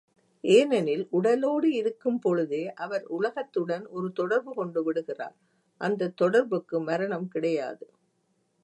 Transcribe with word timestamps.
ஏனெனில், 0.43 1.03
உடலோடு 1.11 1.67
இருக்கும் 1.71 2.19
பொழுதே, 2.19 2.67
அவர் 2.77 3.05
உலகத்துடன் 3.09 3.85
ஒரு 3.89 4.11
தொடர்பு 4.11 4.53
கொண்டு 4.53 4.83
விடுகிறார் 4.83 5.37
அந்தத் 5.81 6.17
தொடர்புக்கு 6.17 6.79
மரணம் 6.81 7.27
கிடையாது. 7.27 7.85